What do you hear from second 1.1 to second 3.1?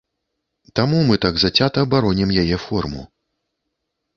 так зацята баронім яе форму.